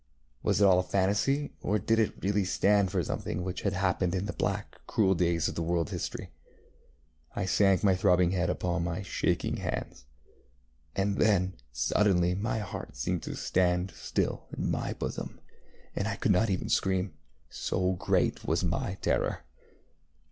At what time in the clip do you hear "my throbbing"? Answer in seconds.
7.83-8.31